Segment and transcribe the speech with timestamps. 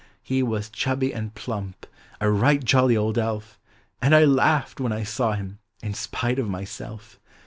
[0.23, 1.85] He was chubby aud plump,—
[2.19, 3.59] a right jolly old elf;
[4.01, 5.59] And I laughed, when 1 saw him.
[5.83, 7.19] in spite of myself.